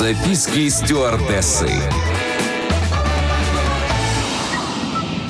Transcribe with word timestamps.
Записки 0.00 0.70
стюардессы. 0.70 1.68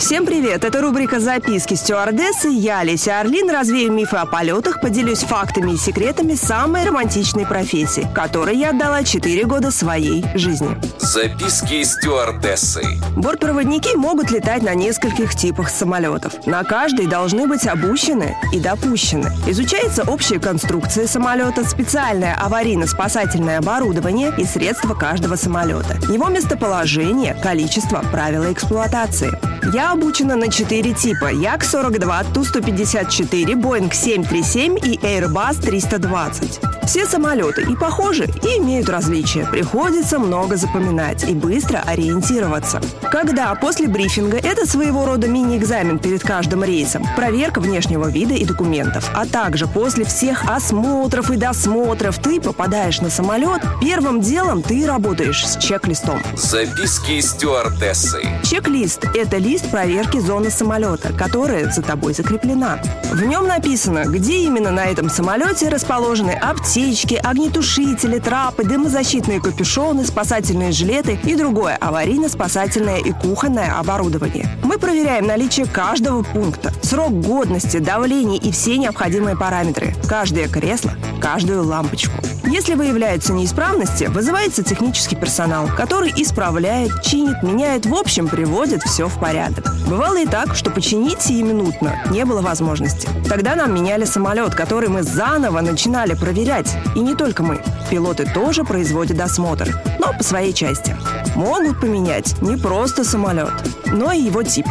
Всем 0.01 0.25
привет! 0.25 0.65
Это 0.65 0.81
рубрика 0.81 1.21
«Записки 1.21 1.75
стюардессы». 1.75 2.49
Я, 2.49 2.83
Леся 2.83 3.21
Орлин, 3.21 3.51
развею 3.51 3.93
мифы 3.93 4.17
о 4.17 4.25
полетах, 4.25 4.81
поделюсь 4.81 5.19
фактами 5.19 5.73
и 5.73 5.77
секретами 5.77 6.35
самой 6.37 6.87
романтичной 6.87 7.45
профессии, 7.45 8.09
которой 8.15 8.57
я 8.57 8.71
отдала 8.71 9.05
4 9.05 9.45
года 9.45 9.71
своей 9.71 10.25
жизни. 10.35 10.75
Записки 10.99 11.83
стюардессы. 11.83 12.83
Бортпроводники 13.15 13.95
могут 13.95 14.31
летать 14.31 14.63
на 14.63 14.75
нескольких 14.75 15.35
типах 15.35 15.69
самолетов. 15.69 16.47
На 16.47 16.65
каждой 16.65 17.07
должны 17.07 17.47
быть 17.47 17.67
обучены 17.67 18.35
и 18.55 18.59
допущены. 18.59 19.31
Изучается 19.47 20.05
общая 20.05 20.41
конструкция 20.41 21.07
самолета, 21.07 21.63
специальное 21.69 22.35
аварийно-спасательное 22.43 23.59
оборудование 23.59 24.33
и 24.39 24.47
средства 24.47 24.95
каждого 24.95 25.37
самолета. 25.37 25.99
Его 26.11 26.29
местоположение, 26.31 27.35
количество, 27.35 28.03
правила 28.11 28.51
эксплуатации. 28.51 29.39
Я 29.73 29.93
обучена 29.93 30.37
на 30.37 30.49
4 30.49 30.93
типа. 30.93 31.31
Як-42, 31.31 32.33
Ту-154, 32.33 33.57
Боинг 33.57 33.95
737 33.95 34.79
и 34.79 34.99
Airbus 34.99 35.61
320. 35.61 36.80
Все 36.91 37.07
самолеты 37.07 37.63
и 37.63 37.77
похожи, 37.77 38.25
и 38.43 38.59
имеют 38.59 38.89
различия. 38.89 39.47
Приходится 39.47 40.19
много 40.19 40.57
запоминать 40.57 41.23
и 41.23 41.35
быстро 41.35 41.85
ориентироваться. 41.87 42.81
Когда 43.13 43.55
после 43.55 43.87
брифинга 43.87 44.39
это 44.39 44.67
своего 44.67 45.07
рода 45.07 45.29
мини-экзамен 45.29 46.01
перед 46.01 46.21
каждым 46.25 46.65
рейсом, 46.65 47.07
проверка 47.15 47.61
внешнего 47.61 48.11
вида 48.11 48.35
и 48.35 48.45
документов, 48.45 49.09
а 49.15 49.25
также 49.25 49.69
после 49.69 50.05
всех 50.05 50.51
осмотров 50.51 51.31
и 51.31 51.37
досмотров 51.37 52.19
ты 52.19 52.41
попадаешь 52.41 53.01
на 53.01 53.09
самолет, 53.09 53.63
первым 53.81 54.21
делом 54.21 54.61
ты 54.61 54.85
работаешь 54.85 55.47
с 55.47 55.59
чек-листом. 55.59 56.21
Записки 56.35 57.21
стюардессы. 57.21 58.21
Чек-лист– 58.43 59.05
это 59.15 59.37
лист 59.37 59.71
проверки 59.71 60.19
зоны 60.19 60.51
самолета, 60.51 61.13
которая 61.13 61.71
за 61.71 61.83
тобой 61.83 62.15
закреплена. 62.15 62.81
В 63.11 63.25
нем 63.25 63.49
написано, 63.49 64.05
где 64.07 64.39
именно 64.39 64.71
на 64.71 64.85
этом 64.85 65.11
самолете 65.11 65.69
расположены 65.69 66.31
аптечки, 66.31 67.15
огнетушители, 67.15 68.21
трапы, 68.21 68.63
дымозащитные 68.63 69.41
капюшоны, 69.41 70.05
спасательные 70.05 70.71
жилеты 70.71 71.19
и 71.25 71.35
другое 71.35 71.77
аварийно-спасательное 71.81 72.99
и 72.99 73.11
кухонное 73.11 73.77
оборудование. 73.77 74.49
Мы 74.63 74.79
проверяем 74.79 75.27
наличие 75.27 75.67
каждого 75.67 76.23
пункта, 76.23 76.73
срок 76.83 77.13
годности, 77.21 77.79
давление 77.79 78.39
и 78.39 78.53
все 78.53 78.79
необходимые 78.79 79.37
параметры, 79.37 79.93
каждое 80.09 80.47
кресло, 80.47 80.93
каждую 81.21 81.65
лампочку. 81.65 82.13
Если 82.45 82.75
выявляются 82.75 83.33
неисправности, 83.33 84.05
вызывается 84.05 84.63
технический 84.63 85.17
персонал, 85.17 85.69
который 85.77 86.13
исправляет, 86.17 87.03
чинит, 87.03 87.43
меняет, 87.43 87.87
в 87.87 87.95
общем, 87.95 88.29
приводит 88.29 88.83
все 88.83 89.09
в 89.09 89.19
порядок. 89.19 89.73
Бывало 89.87 90.19
и 90.19 90.27
так, 90.27 90.55
что 90.55 90.71
починить 90.71 91.21
сиюминутно 91.21 92.03
не 92.11 92.25
было 92.25 92.41
возможности. 92.41 93.09
Тогда 93.29 93.55
нам 93.55 93.75
меняли 93.75 94.05
самолет, 94.05 94.55
который 94.55 94.89
мы 94.89 95.03
заново 95.03 95.61
начинали 95.61 96.15
проверять. 96.15 96.75
И 96.95 97.01
не 97.01 97.15
только 97.15 97.43
мы. 97.43 97.63
Пилоты 97.91 98.25
тоже 98.33 98.65
производят 98.65 99.21
осмотр, 99.21 99.75
но 99.99 100.13
по 100.13 100.25
своей 100.25 100.53
части. 100.53 100.97
Могут 101.37 101.81
поменять 101.81 102.41
не 102.43 102.57
просто 102.57 103.05
самолет, 103.05 103.53
но 103.87 104.13
и 104.13 104.21
его 104.23 104.43
тип. 104.43 104.67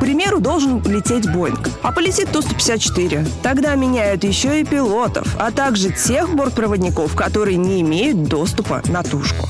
К 0.00 0.02
примеру, 0.02 0.40
должен 0.40 0.82
лететь 0.84 1.30
Боинг, 1.30 1.68
а 1.82 1.92
полетит 1.92 2.32
Ту-154. 2.32 3.28
Тогда 3.42 3.74
меняют 3.74 4.24
еще 4.24 4.62
и 4.62 4.64
пилотов, 4.64 5.36
а 5.38 5.50
также 5.50 5.90
тех 5.90 6.34
бортпроводников, 6.34 7.14
которые 7.14 7.58
не 7.58 7.82
имеют 7.82 8.24
доступа 8.24 8.80
на 8.86 9.02
тушку. 9.02 9.46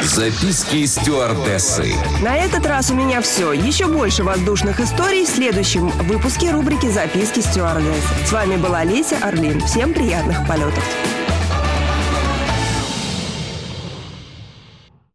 Записки 0.00 0.86
стюардессы. 0.86 1.92
На 2.22 2.36
этот 2.36 2.64
раз 2.66 2.92
у 2.92 2.94
меня 2.94 3.20
все. 3.20 3.52
Еще 3.52 3.88
больше 3.88 4.22
воздушных 4.22 4.78
историй 4.78 5.26
в 5.26 5.28
следующем 5.28 5.88
выпуске 6.04 6.52
рубрики 6.52 6.88
«Записки 6.88 7.40
стюардессы». 7.40 8.06
С 8.24 8.30
вами 8.30 8.54
была 8.54 8.84
Леся 8.84 9.16
Орлин. 9.22 9.60
Всем 9.62 9.92
приятных 9.92 10.46
полетов. 10.46 10.84